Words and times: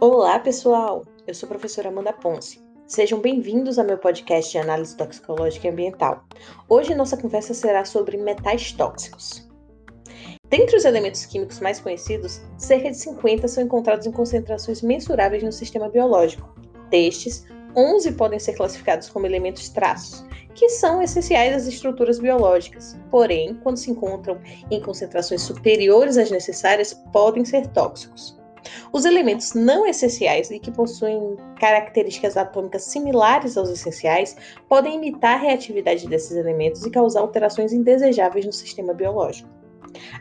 Olá, 0.00 0.40
pessoal! 0.40 1.06
Eu 1.24 1.34
sou 1.34 1.46
a 1.46 1.50
professora 1.50 1.88
Amanda 1.88 2.12
Ponce. 2.12 2.60
Sejam 2.84 3.20
bem-vindos 3.20 3.78
ao 3.78 3.84
meu 3.84 3.96
podcast 3.96 4.50
de 4.50 4.58
análise 4.58 4.96
toxicológica 4.96 5.68
e 5.68 5.70
ambiental. 5.70 6.24
Hoje 6.68 6.96
nossa 6.96 7.16
conversa 7.16 7.54
será 7.54 7.84
sobre 7.84 8.16
metais 8.16 8.72
tóxicos. 8.72 9.48
Dentre 10.48 10.76
os 10.76 10.84
elementos 10.84 11.24
químicos 11.24 11.60
mais 11.60 11.78
conhecidos, 11.78 12.40
cerca 12.58 12.90
de 12.90 12.96
50 12.96 13.46
são 13.46 13.62
encontrados 13.62 14.04
em 14.04 14.10
concentrações 14.10 14.82
mensuráveis 14.82 15.44
no 15.44 15.52
sistema 15.52 15.88
biológico. 15.88 16.52
Destes, 16.90 17.46
11 17.76 18.12
podem 18.12 18.40
ser 18.40 18.54
classificados 18.54 19.08
como 19.08 19.26
elementos 19.26 19.68
traços, 19.68 20.24
que 20.54 20.68
são 20.68 21.02
essenciais 21.02 21.54
às 21.54 21.66
estruturas 21.66 22.18
biológicas. 22.18 22.96
Porém, 23.10 23.54
quando 23.62 23.76
se 23.76 23.90
encontram 23.90 24.38
em 24.70 24.80
concentrações 24.80 25.42
superiores 25.42 26.16
às 26.16 26.30
necessárias, 26.30 26.94
podem 27.12 27.44
ser 27.44 27.66
tóxicos. 27.68 28.38
Os 28.92 29.04
elementos 29.04 29.52
não 29.54 29.86
essenciais 29.86 30.50
e 30.50 30.58
que 30.58 30.70
possuem 30.70 31.36
características 31.60 32.36
atômicas 32.36 32.84
similares 32.84 33.56
aos 33.56 33.68
essenciais 33.68 34.36
podem 34.68 34.96
imitar 34.96 35.34
a 35.34 35.40
reatividade 35.40 36.08
desses 36.08 36.36
elementos 36.36 36.84
e 36.84 36.90
causar 36.90 37.20
alterações 37.20 37.72
indesejáveis 37.72 38.46
no 38.46 38.52
sistema 38.52 38.94
biológico. 38.94 39.50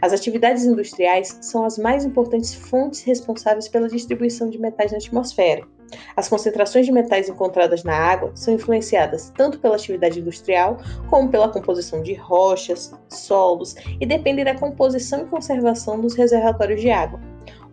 As 0.01 0.13
atividades 0.13 0.65
industriais 0.65 1.37
são 1.41 1.65
as 1.65 1.77
mais 1.77 2.05
importantes 2.05 2.53
fontes 2.53 3.01
responsáveis 3.01 3.67
pela 3.67 3.87
distribuição 3.87 4.49
de 4.49 4.59
metais 4.59 4.91
na 4.91 4.97
atmosfera. 4.97 5.65
As 6.15 6.27
concentrações 6.27 6.85
de 6.85 6.91
metais 6.91 7.29
encontradas 7.29 7.83
na 7.83 7.95
água 7.95 8.31
são 8.35 8.53
influenciadas 8.53 9.31
tanto 9.35 9.59
pela 9.59 9.75
atividade 9.75 10.19
industrial 10.19 10.77
como 11.09 11.29
pela 11.29 11.49
composição 11.49 12.01
de 12.01 12.13
rochas, 12.13 12.93
solos 13.09 13.75
e 13.99 14.05
dependem 14.05 14.45
da 14.45 14.55
composição 14.55 15.21
e 15.21 15.25
conservação 15.25 15.99
dos 15.99 16.15
reservatórios 16.15 16.81
de 16.81 16.89
água. 16.89 17.19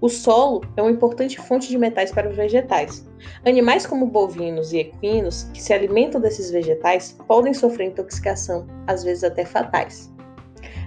O 0.01 0.09
solo 0.09 0.63
é 0.79 0.83
uma 0.83 0.91
importante 0.91 1.39
fonte 1.39 1.69
de 1.69 1.77
metais 1.77 2.11
para 2.11 2.29
os 2.29 2.35
vegetais. 2.35 3.07
Animais 3.45 3.87
como 3.87 4.07
bovinos 4.07 4.73
e 4.73 4.79
equinos, 4.79 5.45
que 5.53 5.63
se 5.63 5.75
alimentam 5.75 6.19
desses 6.19 6.51
vegetais, 6.51 7.19
podem 7.29 7.53
sofrer 7.53 7.89
intoxicação, 7.89 8.67
às 8.87 9.05
vezes 9.05 9.25
até 9.25 9.45
fatais. 9.45 10.11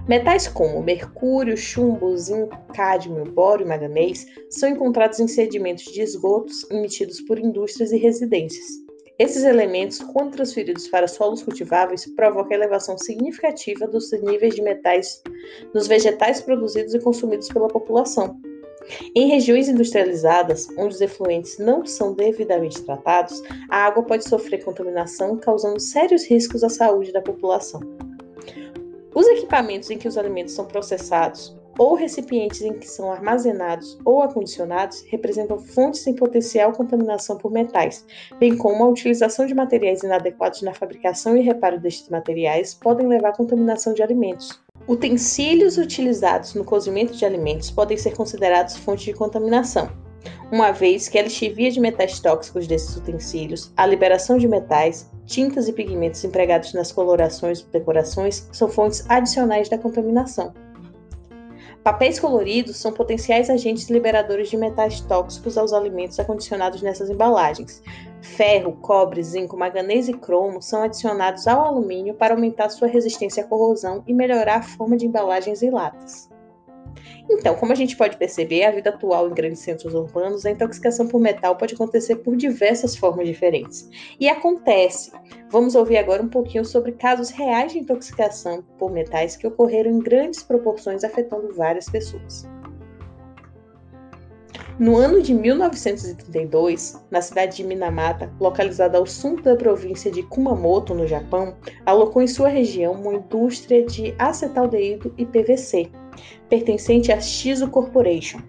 Metais 0.07 0.49
como 0.49 0.83
mercúrio, 0.83 1.55
chumbo, 1.55 2.17
zinco, 2.17 2.57
cádmio, 2.73 3.23
bório 3.31 3.65
e 3.65 3.69
manganês 3.69 4.25
são 4.49 4.67
encontrados 4.67 5.19
em 5.21 5.27
sedimentos 5.29 5.85
de 5.85 6.01
esgotos 6.01 6.69
emitidos 6.69 7.21
por 7.21 7.39
indústrias 7.39 7.93
e 7.93 7.97
residências. 7.97 8.65
Esses 9.17 9.45
elementos, 9.45 9.99
quando 9.99 10.33
transferidos 10.33 10.89
para 10.89 11.07
solos 11.07 11.41
cultiváveis, 11.41 12.05
provocam 12.17 12.51
elevação 12.51 12.97
significativa 12.97 13.87
dos 13.87 14.11
níveis 14.11 14.55
de 14.55 14.61
metais 14.61 15.21
nos 15.73 15.87
vegetais 15.87 16.41
produzidos 16.41 16.93
e 16.93 16.99
consumidos 16.99 17.47
pela 17.47 17.69
população, 17.69 18.41
em 19.15 19.29
regiões 19.29 19.69
industrializadas, 19.69 20.67
onde 20.77 20.95
os 20.95 21.01
efluentes 21.01 21.57
não 21.57 21.85
são 21.85 22.13
devidamente 22.13 22.81
tratados, 22.81 23.41
a 23.69 23.85
água 23.85 24.03
pode 24.03 24.27
sofrer 24.27 24.63
contaminação, 24.65 25.37
causando 25.37 25.79
sérios 25.79 26.25
riscos 26.25 26.61
à 26.61 26.69
saúde 26.69 27.13
da 27.13 27.21
população. 27.21 27.79
Os 29.15 29.27
equipamentos 29.27 29.91
em 29.91 29.97
que 29.97 30.07
os 30.07 30.17
alimentos 30.17 30.53
são 30.53 30.65
processados 30.65 31.55
ou 31.77 31.95
recipientes 31.95 32.61
em 32.61 32.73
que 32.73 32.87
são 32.87 33.11
armazenados 33.11 33.97
ou 34.05 34.21
acondicionados 34.21 35.03
representam 35.07 35.57
fontes 35.57 36.05
em 36.05 36.15
potencial 36.15 36.71
contaminação 36.71 37.37
por 37.37 37.51
metais, 37.51 38.05
bem 38.39 38.55
como 38.57 38.83
a 38.83 38.89
utilização 38.89 39.45
de 39.45 39.53
materiais 39.53 40.03
inadequados 40.03 40.61
na 40.61 40.73
fabricação 40.73 41.35
e 41.35 41.41
reparo 41.41 41.79
destes 41.79 42.09
materiais 42.09 42.73
podem 42.73 43.07
levar 43.07 43.29
à 43.29 43.35
contaminação 43.35 43.93
de 43.93 44.03
alimentos. 44.03 44.61
Utensílios 44.87 45.77
utilizados 45.77 46.53
no 46.53 46.65
cozimento 46.65 47.13
de 47.13 47.25
alimentos 47.25 47.71
podem 47.71 47.97
ser 47.97 48.15
considerados 48.15 48.77
fonte 48.77 49.05
de 49.05 49.13
contaminação, 49.13 49.89
uma 50.51 50.71
vez 50.71 51.09
que 51.09 51.17
a 51.17 51.23
lixivia 51.23 51.71
de 51.71 51.79
metais 51.79 52.19
tóxicos 52.19 52.67
desses 52.67 52.95
utensílios, 52.95 53.71
a 53.75 53.85
liberação 53.85 54.37
de 54.37 54.47
metais, 54.47 55.09
tintas 55.25 55.67
e 55.67 55.73
pigmentos 55.73 56.23
empregados 56.23 56.73
nas 56.73 56.91
colorações 56.91 57.61
e 57.61 57.65
decorações 57.71 58.47
são 58.51 58.67
fontes 58.67 59.03
adicionais 59.09 59.69
da 59.69 59.77
contaminação. 59.77 60.53
Papéis 61.83 62.17
coloridos 62.17 62.77
são 62.77 62.93
potenciais 62.93 63.49
agentes 63.49 63.89
liberadores 63.89 64.49
de 64.49 64.55
metais 64.55 65.01
tóxicos 65.01 65.57
aos 65.57 65.73
alimentos 65.73 66.17
acondicionados 66.17 66.81
nessas 66.81 67.09
embalagens. 67.09 67.83
Ferro, 68.21 68.71
cobre, 68.81 69.21
zinco, 69.21 69.57
manganês 69.57 70.07
e 70.07 70.13
cromo 70.13 70.61
são 70.61 70.81
adicionados 70.81 71.45
ao 71.45 71.65
alumínio 71.65 72.13
para 72.13 72.35
aumentar 72.35 72.69
sua 72.69 72.87
resistência 72.87 73.43
à 73.43 73.47
corrosão 73.47 74.01
e 74.07 74.13
melhorar 74.13 74.59
a 74.59 74.63
forma 74.63 74.95
de 74.95 75.05
embalagens 75.05 75.61
e 75.61 75.69
latas. 75.69 76.29
Então, 77.29 77.55
como 77.55 77.71
a 77.71 77.75
gente 77.75 77.95
pode 77.95 78.17
perceber, 78.17 78.63
a 78.63 78.71
vida 78.71 78.89
atual 78.89 79.29
em 79.29 79.33
grandes 79.33 79.59
centros 79.59 79.93
urbanos, 79.93 80.45
a 80.45 80.51
intoxicação 80.51 81.07
por 81.07 81.19
metal 81.19 81.55
pode 81.55 81.73
acontecer 81.73 82.17
por 82.17 82.35
diversas 82.35 82.95
formas 82.95 83.27
diferentes. 83.27 83.89
E 84.19 84.27
acontece. 84.27 85.11
Vamos 85.49 85.75
ouvir 85.75 85.97
agora 85.97 86.21
um 86.21 86.29
pouquinho 86.29 86.65
sobre 86.65 86.91
casos 86.93 87.29
reais 87.29 87.71
de 87.71 87.79
intoxicação 87.79 88.63
por 88.77 88.91
metais 88.91 89.35
que 89.35 89.47
ocorreram 89.47 89.91
em 89.91 89.99
grandes 89.99 90.43
proporções, 90.43 91.03
afetando 91.03 91.53
várias 91.53 91.89
pessoas. 91.89 92.47
No 94.79 94.97
ano 94.97 95.21
de 95.21 95.35
1932, 95.35 97.05
na 97.11 97.21
cidade 97.21 97.57
de 97.57 97.63
Minamata, 97.63 98.33
localizada 98.39 98.97
ao 98.97 99.05
sul 99.05 99.39
da 99.39 99.55
província 99.55 100.11
de 100.11 100.23
Kumamoto, 100.23 100.95
no 100.95 101.07
Japão, 101.07 101.55
alocou 101.85 102.23
em 102.23 102.27
sua 102.27 102.47
região 102.47 102.93
uma 102.93 103.13
indústria 103.13 103.85
de 103.85 104.15
acetaldeído 104.17 105.13
e 105.15 105.27
PVC, 105.27 105.91
pertencente 106.49 107.11
à 107.11 107.19
Shizu 107.19 107.69
Corporation. 107.69 108.39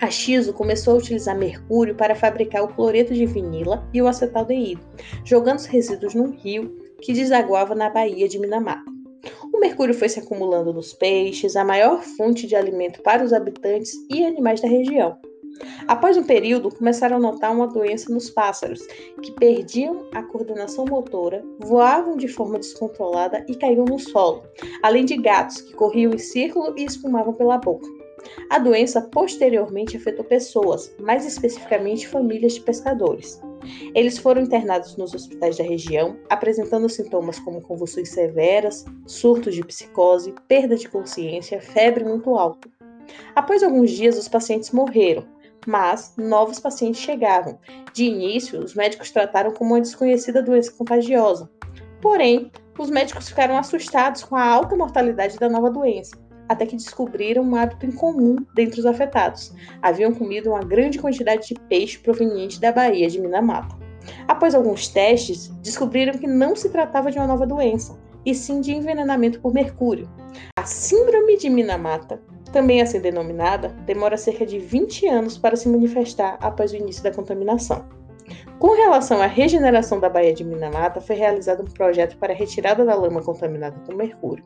A 0.00 0.10
Shizu 0.10 0.52
começou 0.52 0.94
a 0.94 0.98
utilizar 0.98 1.36
mercúrio 1.36 1.94
para 1.94 2.14
fabricar 2.14 2.62
o 2.62 2.68
cloreto 2.68 3.12
de 3.12 3.26
vinila 3.26 3.88
e 3.92 4.00
o 4.00 4.06
acetaldeído, 4.06 4.80
jogando 5.24 5.58
os 5.58 5.66
resíduos 5.66 6.14
num 6.14 6.30
rio 6.30 6.76
que 7.02 7.12
desaguava 7.12 7.74
na 7.74 7.90
Baía 7.90 8.28
de 8.28 8.38
Minamata. 8.38 8.98
O 9.52 9.58
mercúrio 9.58 9.94
foi 9.94 10.08
se 10.08 10.20
acumulando 10.20 10.72
nos 10.72 10.92
peixes, 10.92 11.56
a 11.56 11.64
maior 11.64 12.00
fonte 12.02 12.46
de 12.46 12.54
alimento 12.54 13.02
para 13.02 13.24
os 13.24 13.32
habitantes 13.32 13.92
e 14.08 14.24
animais 14.24 14.60
da 14.60 14.68
região. 14.68 15.18
Após 15.86 16.16
um 16.16 16.22
período, 16.22 16.74
começaram 16.74 17.16
a 17.16 17.20
notar 17.20 17.52
uma 17.52 17.66
doença 17.66 18.12
nos 18.12 18.30
pássaros, 18.30 18.80
que 19.22 19.32
perdiam 19.32 20.06
a 20.12 20.22
coordenação 20.22 20.84
motora, 20.84 21.44
voavam 21.58 22.16
de 22.16 22.28
forma 22.28 22.58
descontrolada 22.58 23.44
e 23.48 23.54
caíam 23.54 23.84
no 23.84 23.98
solo, 23.98 24.44
além 24.82 25.04
de 25.04 25.16
gatos 25.16 25.60
que 25.60 25.74
corriam 25.74 26.12
em 26.12 26.18
círculo 26.18 26.74
e 26.76 26.84
espumavam 26.84 27.32
pela 27.32 27.58
boca. 27.58 27.86
A 28.50 28.58
doença 28.58 29.00
posteriormente 29.00 29.96
afetou 29.96 30.24
pessoas, 30.24 30.92
mais 31.00 31.24
especificamente 31.24 32.08
famílias 32.08 32.54
de 32.54 32.60
pescadores. 32.60 33.40
Eles 33.94 34.18
foram 34.18 34.42
internados 34.42 34.96
nos 34.96 35.14
hospitais 35.14 35.56
da 35.56 35.64
região, 35.64 36.16
apresentando 36.28 36.88
sintomas 36.88 37.38
como 37.38 37.60
convulsões 37.60 38.10
severas, 38.10 38.84
surtos 39.06 39.54
de 39.54 39.64
psicose, 39.64 40.34
perda 40.46 40.76
de 40.76 40.88
consciência, 40.88 41.60
febre 41.60 42.04
muito 42.04 42.36
alta. 42.36 42.68
Após 43.34 43.62
alguns 43.62 43.90
dias, 43.90 44.18
os 44.18 44.28
pacientes 44.28 44.70
morreram, 44.70 45.24
mas 45.66 46.14
novos 46.16 46.60
pacientes 46.60 47.00
chegavam. 47.00 47.58
De 47.92 48.04
início, 48.04 48.58
os 48.60 48.74
médicos 48.74 49.10
trataram 49.10 49.52
como 49.52 49.74
uma 49.74 49.80
desconhecida 49.80 50.42
doença 50.42 50.72
contagiosa. 50.72 51.50
Porém, 52.00 52.50
os 52.78 52.90
médicos 52.90 53.28
ficaram 53.28 53.56
assustados 53.56 54.22
com 54.22 54.36
a 54.36 54.44
alta 54.44 54.76
mortalidade 54.76 55.36
da 55.36 55.48
nova 55.48 55.70
doença, 55.70 56.16
até 56.48 56.64
que 56.64 56.76
descobriram 56.76 57.42
um 57.42 57.56
hábito 57.56 57.86
incomum 57.86 58.36
dentre 58.54 58.80
os 58.80 58.86
afetados. 58.86 59.52
Haviam 59.82 60.14
comido 60.14 60.50
uma 60.50 60.60
grande 60.60 60.98
quantidade 60.98 61.48
de 61.48 61.54
peixe 61.68 61.98
proveniente 61.98 62.60
da 62.60 62.72
Baía 62.72 63.08
de 63.08 63.20
Minamata. 63.20 63.76
Após 64.26 64.54
alguns 64.54 64.88
testes, 64.88 65.48
descobriram 65.62 66.18
que 66.18 66.26
não 66.26 66.54
se 66.54 66.70
tratava 66.70 67.10
de 67.10 67.18
uma 67.18 67.26
nova 67.26 67.46
doença, 67.46 67.98
e 68.24 68.34
sim 68.34 68.60
de 68.60 68.72
envenenamento 68.72 69.40
por 69.40 69.52
mercúrio. 69.52 70.08
A 70.56 70.64
Síndrome 70.64 71.36
de 71.36 71.50
Minamata 71.50 72.20
também 72.48 72.80
assim 72.80 73.00
denominada, 73.00 73.68
demora 73.84 74.16
cerca 74.16 74.44
de 74.44 74.58
20 74.58 75.06
anos 75.06 75.38
para 75.38 75.56
se 75.56 75.68
manifestar 75.68 76.36
após 76.40 76.72
o 76.72 76.76
início 76.76 77.02
da 77.02 77.12
contaminação. 77.12 77.84
Com 78.58 78.74
relação 78.74 79.22
à 79.22 79.26
regeneração 79.26 80.00
da 80.00 80.08
Baía 80.08 80.32
de 80.32 80.44
Minamata, 80.44 81.00
foi 81.00 81.16
realizado 81.16 81.62
um 81.62 81.72
projeto 81.72 82.16
para 82.18 82.32
a 82.32 82.36
retirada 82.36 82.84
da 82.84 82.94
lama 82.94 83.22
contaminada 83.22 83.76
com 83.86 83.94
mercúrio. 83.94 84.44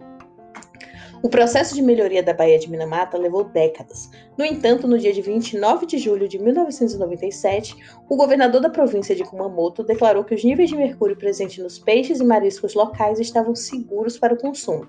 O 1.22 1.28
processo 1.28 1.72
de 1.72 1.80
melhoria 1.80 2.20
da 2.20 2.34
Baía 2.34 2.58
de 2.58 2.68
Minamata 2.68 3.16
levou 3.16 3.44
décadas. 3.44 4.10
No 4.36 4.44
entanto, 4.44 4.88
no 4.88 4.98
dia 4.98 5.12
de 5.12 5.22
29 5.22 5.86
de 5.86 5.96
julho 5.96 6.26
de 6.26 6.36
1997, 6.36 7.76
o 8.08 8.16
governador 8.16 8.60
da 8.60 8.68
província 8.68 9.14
de 9.14 9.22
Kumamoto 9.22 9.84
declarou 9.84 10.24
que 10.24 10.34
os 10.34 10.42
níveis 10.42 10.68
de 10.68 10.76
mercúrio 10.76 11.16
presentes 11.16 11.62
nos 11.62 11.78
peixes 11.78 12.18
e 12.18 12.24
mariscos 12.24 12.74
locais 12.74 13.20
estavam 13.20 13.54
seguros 13.54 14.18
para 14.18 14.34
o 14.34 14.36
consumo. 14.36 14.88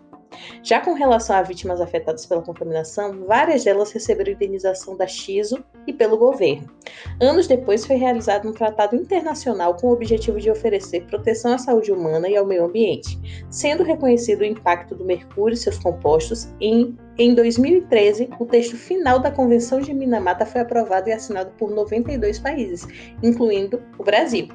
Já 0.64 0.82
com 0.82 0.94
relação 0.94 1.36
a 1.36 1.44
vítimas 1.44 1.80
afetadas 1.80 2.26
pela 2.26 2.42
contaminação, 2.42 3.26
várias 3.28 3.64
delas 3.64 3.92
receberam 3.92 4.34
indenização 4.34 4.98
da 4.98 5.06
XISO 5.06 5.64
e 5.86 5.94
pelo 5.94 6.18
governo. 6.18 6.68
Anos 7.20 7.48
depois 7.48 7.86
foi 7.86 7.96
realizado 7.96 8.48
um 8.48 8.54
tratado 8.54 8.96
internacional 8.96 9.76
com 9.76 9.88
o 9.88 9.94
objetivo 9.94 10.40
de 10.40 10.50
oferecer 10.50 11.06
proteção 11.06 11.54
à 11.54 11.58
saúde 11.58 11.92
humana 11.92 12.28
e 12.28 12.36
ao 12.36 12.46
meio 12.46 12.66
ambiente, 12.66 13.20
sendo 13.50 13.84
reconhecido 13.84 14.42
o 14.42 14.46
impacto 14.46 14.96
do 14.96 15.06
mercúrio 15.06 15.54
e 15.54 15.58
seus 15.58 15.78
compostos 15.78 16.48
em 16.60 16.96
em 17.16 17.36
2013, 17.36 18.30
o 18.40 18.46
texto 18.46 18.76
final 18.76 19.20
da 19.20 19.30
Convenção 19.30 19.80
de 19.80 19.94
Minamata 19.94 20.48
foi 20.48 20.62
aprovado 20.62 21.10
e 21.10 21.14
assinado 21.14 21.52
por 21.60 21.70
92 21.70 22.40
países, 22.40 22.88
incluindo 23.22 23.80
o 24.00 24.04
Brasil. 24.04 24.48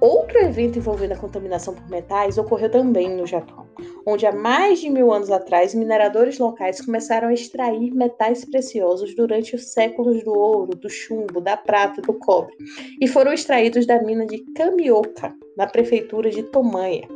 Outro 0.00 0.38
evento 0.38 0.78
envolvendo 0.78 1.12
a 1.12 1.16
contaminação 1.16 1.72
por 1.72 1.88
metais 1.88 2.36
ocorreu 2.36 2.68
também 2.68 3.16
no 3.16 3.26
Japão, 3.26 3.65
onde 4.06 4.26
há 4.26 4.32
mais 4.32 4.80
de 4.80 4.90
mil 4.90 5.12
anos 5.12 5.30
atrás 5.30 5.74
mineradores 5.74 6.38
locais 6.38 6.80
começaram 6.80 7.28
a 7.28 7.34
extrair 7.34 7.92
metais 7.94 8.44
preciosos 8.44 9.14
durante 9.14 9.54
os 9.54 9.72
séculos 9.72 10.22
do 10.24 10.32
ouro, 10.32 10.76
do 10.76 10.88
chumbo, 10.88 11.40
da 11.40 11.56
prata, 11.56 12.00
do 12.02 12.14
cobre, 12.14 12.54
e 13.00 13.06
foram 13.06 13.32
extraídos 13.32 13.86
da 13.86 14.02
mina 14.02 14.26
de 14.26 14.38
Kamioka, 14.54 15.34
na 15.56 15.66
prefeitura 15.66 16.30
de 16.30 16.42
Tomanha. 16.42 17.08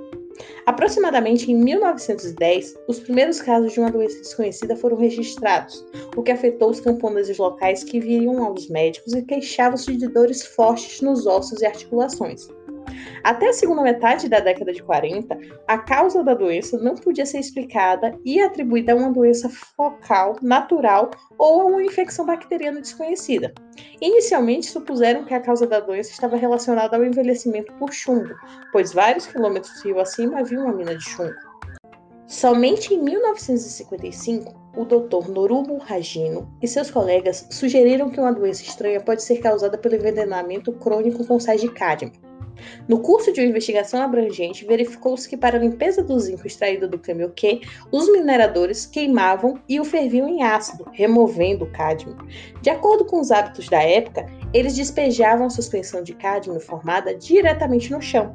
Aproximadamente 0.66 1.50
em 1.50 1.56
1910, 1.56 2.74
os 2.88 3.00
primeiros 3.00 3.40
casos 3.40 3.72
de 3.72 3.80
uma 3.80 3.90
doença 3.90 4.18
desconhecida 4.18 4.76
foram 4.76 4.96
registrados, 4.96 5.84
o 6.16 6.22
que 6.22 6.30
afetou 6.30 6.70
os 6.70 6.80
camponeses 6.80 7.38
locais 7.38 7.84
que 7.84 8.00
viriam 8.00 8.42
aos 8.42 8.68
médicos 8.68 9.12
e 9.12 9.22
queixavam-se 9.22 9.96
de 9.96 10.08
dores 10.08 10.44
fortes 10.46 11.00
nos 11.00 11.26
ossos 11.26 11.60
e 11.60 11.66
articulações. 11.66 12.48
Até 13.22 13.48
a 13.48 13.52
segunda 13.52 13.82
metade 13.82 14.28
da 14.28 14.40
década 14.40 14.72
de 14.72 14.82
40, 14.82 15.38
a 15.66 15.78
causa 15.78 16.24
da 16.24 16.34
doença 16.34 16.78
não 16.78 16.94
podia 16.94 17.26
ser 17.26 17.38
explicada 17.38 18.18
e 18.24 18.40
atribuída 18.40 18.92
a 18.92 18.96
uma 18.96 19.10
doença 19.10 19.48
focal 19.48 20.36
natural 20.40 21.10
ou 21.38 21.60
a 21.60 21.64
uma 21.66 21.84
infecção 21.84 22.24
bacteriana 22.24 22.80
desconhecida. 22.80 23.52
Inicialmente, 24.00 24.66
supuseram 24.66 25.24
que 25.24 25.34
a 25.34 25.40
causa 25.40 25.66
da 25.66 25.80
doença 25.80 26.10
estava 26.10 26.36
relacionada 26.36 26.96
ao 26.96 27.04
envelhecimento 27.04 27.72
por 27.74 27.92
chumbo, 27.92 28.34
pois 28.72 28.92
vários 28.92 29.26
quilômetros 29.26 29.82
rio 29.82 30.00
acima 30.00 30.40
havia 30.40 30.60
uma 30.60 30.72
mina 30.72 30.96
de 30.96 31.04
chumbo. 31.04 31.50
Somente 32.26 32.94
em 32.94 33.02
1955, 33.02 34.54
o 34.76 34.84
Dr. 34.84 35.28
Norumo 35.28 35.78
Ragino 35.78 36.48
e 36.62 36.68
seus 36.68 36.88
colegas 36.88 37.46
sugeriram 37.50 38.08
que 38.08 38.20
uma 38.20 38.32
doença 38.32 38.62
estranha 38.62 39.00
pode 39.00 39.24
ser 39.24 39.38
causada 39.38 39.76
pelo 39.76 39.96
envenenamento 39.96 40.72
crônico 40.72 41.26
com 41.26 41.40
sais 41.40 41.60
de 41.60 41.68
cádmio. 41.68 42.29
No 42.88 43.00
curso 43.00 43.32
de 43.32 43.40
uma 43.40 43.48
investigação 43.48 44.02
abrangente, 44.02 44.64
verificou-se 44.64 45.28
que 45.28 45.36
para 45.36 45.56
a 45.56 45.60
limpeza 45.60 46.02
do 46.02 46.18
zinco 46.18 46.46
extraído 46.46 46.88
do 46.88 46.98
camioquê, 46.98 47.60
os 47.90 48.10
mineradores 48.10 48.86
queimavam 48.86 49.60
e 49.68 49.80
o 49.80 49.84
ferviam 49.84 50.28
em 50.28 50.42
ácido, 50.42 50.86
removendo 50.92 51.64
o 51.64 51.70
cádmio. 51.70 52.16
De 52.60 52.70
acordo 52.70 53.04
com 53.04 53.20
os 53.20 53.30
hábitos 53.30 53.68
da 53.68 53.82
época, 53.82 54.26
eles 54.52 54.74
despejavam 54.74 55.46
a 55.46 55.50
suspensão 55.50 56.02
de 56.02 56.14
cádmio 56.14 56.60
formada 56.60 57.14
diretamente 57.14 57.90
no 57.92 58.00
chão. 58.00 58.34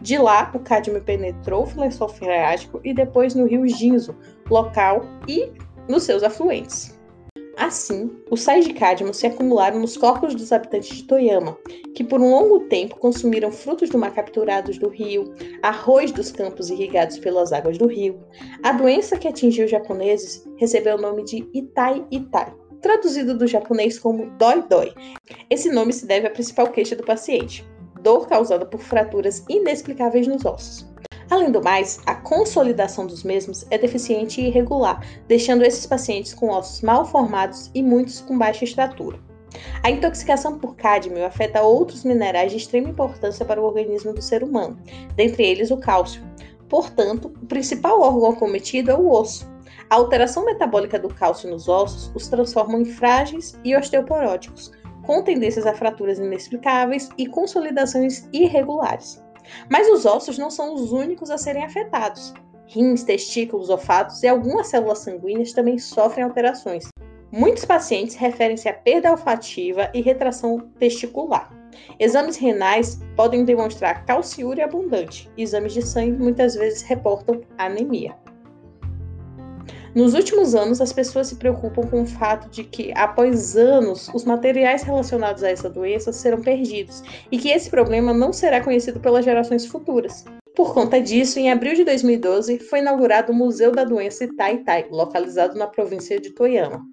De 0.00 0.18
lá, 0.18 0.50
o 0.54 0.58
cádmio 0.58 1.02
penetrou 1.02 1.66
o 1.66 1.80
lençol 1.80 2.08
freático 2.08 2.80
e 2.84 2.92
depois 2.92 3.34
no 3.34 3.46
rio 3.46 3.66
Ginzo, 3.66 4.14
local 4.50 5.06
e 5.26 5.50
nos 5.88 6.02
seus 6.02 6.22
afluentes. 6.22 6.98
Assim, 7.56 8.10
os 8.30 8.42
sais 8.42 8.64
de 8.64 8.72
cádmio 8.72 9.14
se 9.14 9.26
acumularam 9.26 9.78
nos 9.78 9.96
corpos 9.96 10.34
dos 10.34 10.52
habitantes 10.52 10.96
de 10.96 11.04
Toyama, 11.04 11.56
que 11.94 12.02
por 12.02 12.20
um 12.20 12.30
longo 12.30 12.60
tempo 12.68 12.98
consumiram 12.98 13.52
frutos 13.52 13.90
do 13.90 13.98
mar 13.98 14.12
capturados 14.12 14.76
do 14.78 14.88
rio, 14.88 15.32
arroz 15.62 16.10
dos 16.10 16.32
campos 16.32 16.68
irrigados 16.68 17.18
pelas 17.18 17.52
águas 17.52 17.78
do 17.78 17.86
rio. 17.86 18.20
A 18.62 18.72
doença 18.72 19.16
que 19.16 19.28
atingiu 19.28 19.66
os 19.66 19.70
japoneses 19.70 20.44
recebeu 20.56 20.96
o 20.96 21.00
nome 21.00 21.24
de 21.24 21.48
Itai 21.54 22.04
Itai, 22.10 22.52
traduzido 22.82 23.36
do 23.38 23.46
japonês 23.46 23.98
como 23.98 24.30
dói 24.36 24.62
dói. 24.68 24.92
Esse 25.48 25.70
nome 25.70 25.92
se 25.92 26.06
deve 26.06 26.26
à 26.26 26.30
principal 26.30 26.68
queixa 26.70 26.96
do 26.96 27.04
paciente, 27.04 27.64
dor 28.02 28.26
causada 28.26 28.66
por 28.66 28.80
fraturas 28.80 29.44
inexplicáveis 29.48 30.26
nos 30.26 30.44
ossos. 30.44 30.86
Além 31.34 31.50
do 31.50 31.60
mais, 31.60 31.98
a 32.06 32.14
consolidação 32.14 33.08
dos 33.08 33.24
mesmos 33.24 33.66
é 33.68 33.76
deficiente 33.76 34.40
e 34.40 34.46
irregular, 34.46 35.04
deixando 35.26 35.64
esses 35.64 35.84
pacientes 35.84 36.32
com 36.32 36.48
ossos 36.48 36.80
mal 36.80 37.04
formados 37.04 37.72
e 37.74 37.82
muitos 37.82 38.20
com 38.20 38.38
baixa 38.38 38.62
estatura. 38.62 39.18
A 39.82 39.90
intoxicação 39.90 40.60
por 40.60 40.76
cádmio 40.76 41.26
afeta 41.26 41.60
outros 41.60 42.04
minerais 42.04 42.52
de 42.52 42.58
extrema 42.58 42.88
importância 42.88 43.44
para 43.44 43.60
o 43.60 43.64
organismo 43.64 44.14
do 44.14 44.22
ser 44.22 44.44
humano, 44.44 44.78
dentre 45.16 45.42
eles 45.44 45.72
o 45.72 45.76
cálcio. 45.76 46.22
Portanto, 46.68 47.34
o 47.42 47.46
principal 47.46 48.00
órgão 48.00 48.30
acometido 48.30 48.92
é 48.92 48.94
o 48.94 49.10
osso. 49.10 49.52
A 49.90 49.96
alteração 49.96 50.44
metabólica 50.44 51.00
do 51.00 51.12
cálcio 51.12 51.50
nos 51.50 51.68
ossos 51.68 52.12
os 52.14 52.28
transforma 52.28 52.78
em 52.78 52.84
frágeis 52.84 53.58
e 53.64 53.74
osteoporóticos, 53.74 54.70
com 55.04 55.20
tendências 55.20 55.66
a 55.66 55.74
fraturas 55.74 56.20
inexplicáveis 56.20 57.08
e 57.18 57.26
consolidações 57.26 58.28
irregulares. 58.32 59.23
Mas 59.68 59.88
os 59.88 60.06
ossos 60.06 60.38
não 60.38 60.50
são 60.50 60.74
os 60.74 60.92
únicos 60.92 61.30
a 61.30 61.38
serem 61.38 61.64
afetados. 61.64 62.32
Rins, 62.66 63.02
testículos, 63.02 63.70
olfatos 63.70 64.22
e 64.22 64.28
algumas 64.28 64.68
células 64.68 65.00
sanguíneas 65.00 65.52
também 65.52 65.78
sofrem 65.78 66.24
alterações. 66.24 66.88
Muitos 67.30 67.64
pacientes 67.64 68.14
referem-se 68.14 68.68
à 68.68 68.72
perda 68.72 69.10
olfativa 69.10 69.90
e 69.92 70.00
retração 70.00 70.70
testicular. 70.78 71.50
Exames 71.98 72.36
renais 72.36 73.00
podem 73.16 73.44
demonstrar 73.44 74.04
calciúria 74.04 74.64
abundante. 74.64 75.30
Exames 75.36 75.72
de 75.72 75.82
sangue 75.82 76.22
muitas 76.22 76.54
vezes 76.54 76.82
reportam 76.82 77.40
anemia. 77.58 78.14
Nos 79.94 80.12
últimos 80.12 80.56
anos, 80.56 80.80
as 80.80 80.92
pessoas 80.92 81.28
se 81.28 81.36
preocupam 81.36 81.86
com 81.86 82.02
o 82.02 82.06
fato 82.06 82.48
de 82.50 82.64
que, 82.64 82.92
após 82.96 83.56
anos, 83.56 84.10
os 84.12 84.24
materiais 84.24 84.82
relacionados 84.82 85.44
a 85.44 85.50
essa 85.50 85.70
doença 85.70 86.12
serão 86.12 86.40
perdidos 86.40 87.02
e 87.30 87.38
que 87.38 87.50
esse 87.50 87.70
problema 87.70 88.12
não 88.12 88.32
será 88.32 88.60
conhecido 88.60 88.98
pelas 88.98 89.24
gerações 89.24 89.64
futuras. 89.66 90.24
Por 90.56 90.74
conta 90.74 91.00
disso, 91.00 91.38
em 91.38 91.50
abril 91.50 91.74
de 91.74 91.84
2012, 91.84 92.58
foi 92.58 92.80
inaugurado 92.80 93.32
o 93.32 93.34
Museu 93.34 93.70
da 93.70 93.84
Doença 93.84 94.24
Itai 94.24 94.86
localizado 94.90 95.56
na 95.56 95.68
província 95.68 96.20
de 96.20 96.30
Toyama. 96.30 96.84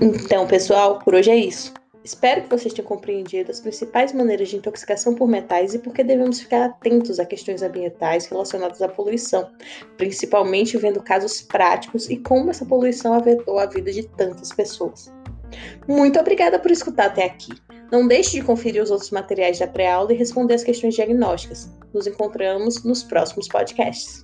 Então, 0.00 0.46
pessoal, 0.46 0.98
por 0.98 1.14
hoje 1.14 1.30
é 1.30 1.36
isso. 1.36 1.72
Espero 2.02 2.42
que 2.42 2.48
vocês 2.48 2.72
tenham 2.72 2.88
compreendido 2.88 3.50
as 3.50 3.60
principais 3.60 4.12
maneiras 4.12 4.48
de 4.48 4.56
intoxicação 4.56 5.14
por 5.14 5.28
metais 5.28 5.74
e 5.74 5.78
por 5.78 5.92
que 5.92 6.02
devemos 6.02 6.40
ficar 6.40 6.64
atentos 6.64 7.20
a 7.20 7.26
questões 7.26 7.62
ambientais 7.62 8.26
relacionadas 8.26 8.80
à 8.80 8.88
poluição, 8.88 9.50
principalmente 9.98 10.78
vendo 10.78 11.02
casos 11.02 11.42
práticos 11.42 12.08
e 12.08 12.16
como 12.16 12.50
essa 12.50 12.64
poluição 12.64 13.12
afetou 13.12 13.58
a 13.58 13.66
vida 13.66 13.92
de 13.92 14.04
tantas 14.08 14.50
pessoas. 14.50 15.12
Muito 15.86 16.18
obrigada 16.18 16.58
por 16.58 16.70
escutar 16.70 17.06
até 17.06 17.24
aqui. 17.24 17.52
Não 17.90 18.06
deixe 18.06 18.32
de 18.32 18.42
conferir 18.42 18.82
os 18.82 18.90
outros 18.90 19.10
materiais 19.10 19.58
da 19.58 19.66
pré-aula 19.66 20.12
e 20.12 20.16
responder 20.16 20.54
as 20.54 20.64
questões 20.64 20.94
diagnósticas. 20.94 21.68
Nos 21.92 22.06
encontramos 22.06 22.82
nos 22.84 23.02
próximos 23.02 23.48
podcasts. 23.48 24.22